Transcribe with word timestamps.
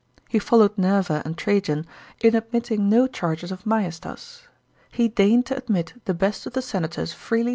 He 0.27 0.39
followed 0.39 0.79
Nerva 0.79 1.21
aid 1.23 1.37
Trajan 1.37 1.85
in 2.23 2.35
admitting 2.35 2.89
no 2.89 3.05
charges 3.05 3.51
of 3.51 3.67
maiestas. 3.67 4.47
He" 4.89 5.07
deigned 5.09 5.45
to 5.45 5.55
admit 5.55 5.93
the 6.05 6.15
best 6.15 6.47
of 6.47 6.53
the 6.53 6.61
senators 6.63 7.13
freely 7.13 7.49